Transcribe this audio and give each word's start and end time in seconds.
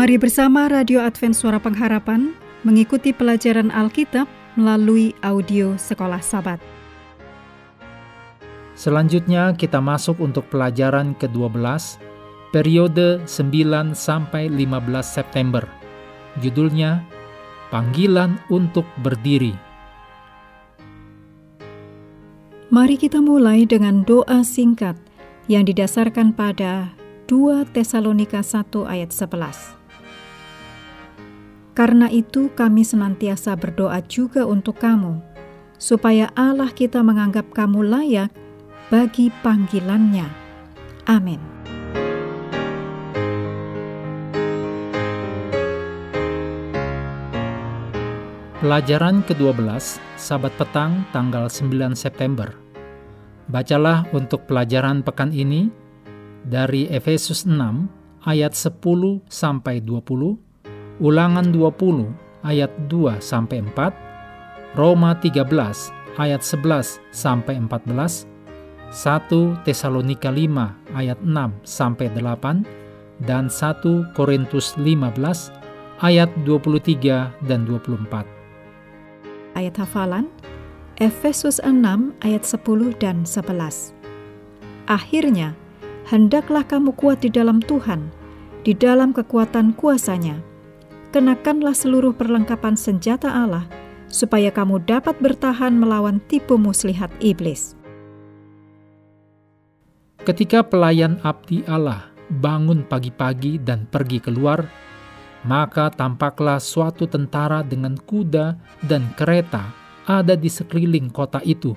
Mari 0.00 0.16
bersama 0.16 0.64
Radio 0.64 1.04
Advent 1.04 1.36
Suara 1.36 1.60
Pengharapan 1.60 2.32
mengikuti 2.64 3.12
pelajaran 3.12 3.68
Alkitab 3.68 4.24
melalui 4.56 5.12
audio 5.20 5.76
Sekolah 5.76 6.24
Sabat. 6.24 6.56
Selanjutnya 8.72 9.52
kita 9.52 9.76
masuk 9.76 10.24
untuk 10.24 10.48
pelajaran 10.48 11.12
ke-12 11.20 12.00
periode 12.48 13.20
9 13.28 13.92
sampai 13.92 14.48
15 14.48 15.04
September. 15.04 15.68
Judulnya 16.40 17.04
Panggilan 17.68 18.40
untuk 18.48 18.88
Berdiri. 19.04 19.52
Mari 22.72 22.96
kita 22.96 23.20
mulai 23.20 23.68
dengan 23.68 24.00
doa 24.08 24.40
singkat 24.48 24.96
yang 25.44 25.68
didasarkan 25.68 26.32
pada 26.32 26.88
2 27.28 27.68
Tesalonika 27.76 28.40
1 28.40 28.64
ayat 28.88 29.12
11. 29.12 29.79
Karena 31.70 32.10
itu 32.10 32.50
kami 32.52 32.82
senantiasa 32.82 33.54
berdoa 33.54 34.02
juga 34.04 34.44
untuk 34.44 34.82
kamu, 34.82 35.22
supaya 35.78 36.28
Allah 36.34 36.68
kita 36.74 37.00
menganggap 37.00 37.54
kamu 37.54 37.86
layak 37.86 38.34
bagi 38.90 39.30
panggilannya. 39.40 40.26
Amin. 41.06 41.40
Pelajaran 48.60 49.24
ke-12, 49.24 49.56
Sabat 50.20 50.52
Petang 50.60 51.08
tanggal 51.16 51.48
9 51.48 51.96
September. 51.96 52.52
Bacalah 53.48 54.04
untuk 54.12 54.44
pelajaran 54.44 55.00
pekan 55.00 55.32
ini 55.32 55.72
dari 56.44 56.84
Efesus 56.92 57.48
6 57.48 57.56
ayat 58.28 58.52
10 58.52 59.24
sampai 59.32 59.80
20, 59.80 60.49
Ulangan 61.00 61.48
20 61.48 62.12
ayat 62.44 62.68
2 62.92 63.24
sampai 63.24 63.64
4, 63.64 64.76
Roma 64.76 65.16
13 65.16 65.48
ayat 66.20 66.44
11 66.44 67.00
sampai 67.08 67.56
14, 67.56 68.28
1 68.92 69.64
Tesalonika 69.64 70.28
5 70.28 70.44
ayat 70.92 71.16
6 71.24 71.56
sampai 71.64 72.12
8 72.12 73.24
dan 73.24 73.48
1 73.48 74.12
Korintus 74.12 74.76
15 74.76 76.04
ayat 76.04 76.28
23 76.44 77.32
dan 77.48 77.64
24. 77.64 79.56
Ayat 79.56 79.80
hafalan 79.80 80.28
Efesus 81.00 81.64
6 81.64 82.12
ayat 82.20 82.44
10 82.44 82.92
dan 83.00 83.24
11. 83.24 83.96
Akhirnya, 84.84 85.56
hendaklah 86.12 86.60
kamu 86.68 86.92
kuat 86.92 87.24
di 87.24 87.32
dalam 87.32 87.64
Tuhan, 87.64 88.12
di 88.68 88.76
dalam 88.76 89.16
kekuatan 89.16 89.72
kuasanya. 89.80 90.49
Kenakanlah 91.10 91.74
seluruh 91.74 92.14
perlengkapan 92.14 92.78
senjata 92.78 93.26
Allah, 93.26 93.66
supaya 94.06 94.54
kamu 94.54 94.86
dapat 94.86 95.18
bertahan 95.18 95.74
melawan 95.74 96.22
tipu 96.30 96.54
muslihat 96.54 97.10
iblis. 97.18 97.74
Ketika 100.22 100.62
pelayan 100.62 101.18
abdi 101.26 101.66
Allah 101.66 102.14
bangun 102.30 102.86
pagi-pagi 102.86 103.58
dan 103.58 103.90
pergi 103.90 104.22
keluar, 104.22 104.62
maka 105.42 105.90
tampaklah 105.90 106.62
suatu 106.62 107.10
tentara 107.10 107.66
dengan 107.66 107.98
kuda 107.98 108.54
dan 108.86 109.10
kereta 109.18 109.72
ada 110.06 110.36
di 110.38 110.46
sekeliling 110.46 111.10
kota 111.10 111.40
itu 111.42 111.74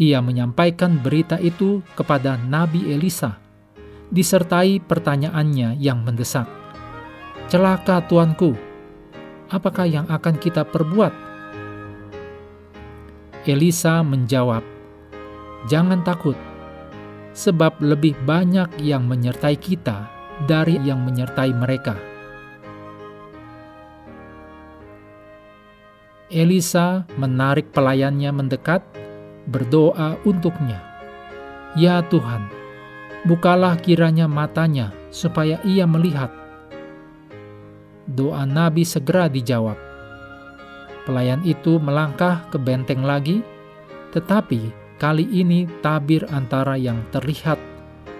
ia 0.00 0.24
menyampaikan 0.24 0.96
berita 1.00 1.36
itu 1.36 1.84
kepada 1.92 2.40
Nabi 2.40 2.96
Elisa, 2.96 3.36
disertai 4.08 4.80
pertanyaannya 4.80 5.76
yang 5.76 6.00
mendesak. 6.00 6.61
Celaka 7.50 8.04
tuanku, 8.06 8.54
apakah 9.50 9.86
yang 9.88 10.06
akan 10.10 10.36
kita 10.38 10.66
perbuat? 10.66 11.14
Elisa 13.42 14.06
menjawab, 14.06 14.62
Jangan 15.70 16.02
takut, 16.02 16.34
sebab 17.38 17.78
lebih 17.78 18.18
banyak 18.26 18.82
yang 18.82 19.06
menyertai 19.06 19.54
kita 19.54 20.10
dari 20.50 20.74
yang 20.82 21.06
menyertai 21.06 21.54
mereka. 21.54 21.94
Elisa 26.32 27.06
menarik 27.14 27.70
pelayannya 27.70 28.34
mendekat 28.34 28.82
berdoa 29.46 30.18
untuknya. 30.26 30.82
Ya 31.78 32.02
Tuhan, 32.10 32.50
bukalah 33.22 33.78
kiranya 33.78 34.26
matanya 34.26 34.90
supaya 35.14 35.62
ia 35.62 35.86
melihat. 35.86 36.41
Doa 38.02 38.42
Nabi 38.42 38.82
segera 38.82 39.30
dijawab. 39.30 39.78
Pelayan 41.06 41.42
itu 41.46 41.78
melangkah 41.78 42.42
ke 42.50 42.58
benteng 42.58 43.06
lagi, 43.06 43.46
tetapi 44.10 44.74
kali 44.98 45.26
ini 45.30 45.70
tabir 45.82 46.26
antara 46.30 46.74
yang 46.74 47.02
terlihat 47.14 47.58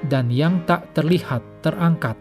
dan 0.07 0.31
yang 0.31 0.63
tak 0.67 0.87
terlihat 0.95 1.43
terangkat. 1.63 2.15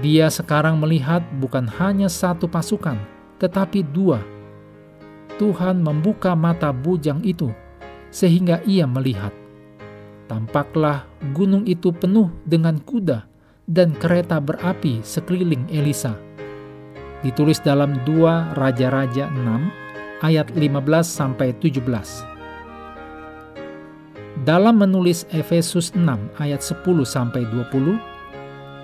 Dia 0.00 0.32
sekarang 0.32 0.80
melihat 0.80 1.20
bukan 1.36 1.68
hanya 1.80 2.08
satu 2.08 2.48
pasukan, 2.48 2.96
tetapi 3.36 3.84
dua 3.92 4.24
Tuhan 5.38 5.84
membuka 5.84 6.34
mata 6.34 6.74
bujang 6.74 7.22
itu 7.22 7.52
sehingga 8.10 8.58
ia 8.66 8.88
melihat. 8.88 9.30
Tampaklah 10.28 11.08
gunung 11.32 11.64
itu 11.64 11.88
penuh 11.94 12.28
dengan 12.44 12.76
kuda 12.82 13.24
dan 13.68 13.92
kereta 14.00 14.40
berapi 14.40 15.04
sekeliling 15.04 15.68
Elisa. 15.68 16.16
Ditulis 17.20 17.60
dalam 17.60 18.00
2 18.08 18.56
Raja-Raja 18.56 19.28
6 19.28 20.24
ayat 20.24 20.48
15 20.56 21.04
sampai 21.04 21.52
17. 21.60 21.84
Dalam 24.48 24.80
menulis 24.80 25.28
Efesus 25.34 25.92
6 25.92 26.00
ayat 26.40 26.64
10 26.64 26.80
sampai 27.04 27.44
20, 27.52 28.00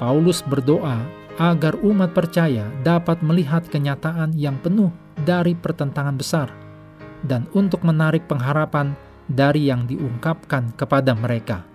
Paulus 0.03 0.45
berdoa 0.45 1.01
agar 1.41 1.75
umat 1.83 2.15
percaya 2.15 2.69
dapat 2.87 3.19
melihat 3.25 3.65
kenyataan 3.66 4.37
yang 4.37 4.61
penuh 4.62 4.93
dari 5.25 5.56
pertentangan 5.56 6.15
besar 6.15 6.49
dan 7.25 7.49
untuk 7.56 7.81
menarik 7.83 8.28
pengharapan 8.28 8.93
dari 9.31 9.72
yang 9.72 9.89
diungkapkan 9.89 10.77
kepada 10.77 11.16
mereka. 11.16 11.74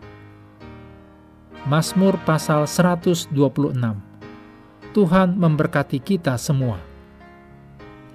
Mazmur 1.70 2.18
pasal 2.26 2.66
126 2.66 3.30
Tuhan 4.90 5.30
memberkati 5.38 6.02
kita 6.02 6.34
semua. 6.42 6.82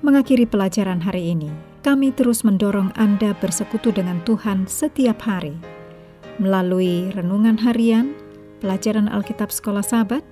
Mengakhiri 0.02 0.42
pelajaran 0.42 0.98
hari 0.98 1.38
ini, 1.38 1.54
kami 1.86 2.10
terus 2.10 2.42
mendorong 2.42 2.90
Anda 2.98 3.30
bersekutu 3.38 3.94
dengan 3.94 4.18
Tuhan 4.26 4.66
setiap 4.66 5.22
hari 5.22 5.54
melalui 6.42 7.14
renungan 7.14 7.54
harian, 7.62 8.18
pelajaran 8.58 9.06
Alkitab 9.06 9.54
Sekolah 9.54 9.86
Sabat, 9.86 10.26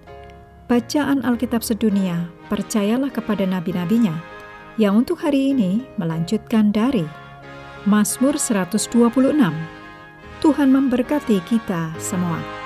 bacaan 0.67 1.23
Alkitab 1.23 1.63
sedunia, 1.63 2.27
percayalah 2.51 3.15
kepada 3.15 3.47
nabi-nabinya, 3.47 4.19
yang 4.83 4.99
untuk 4.99 5.23
hari 5.23 5.55
ini 5.55 5.87
melanjutkan 5.95 6.75
dari 6.75 7.07
Mazmur 7.87 8.35
126. 8.35 8.83
Tuhan 10.43 10.69
memberkati 10.75 11.39
kita 11.47 11.95
semua. 12.03 12.62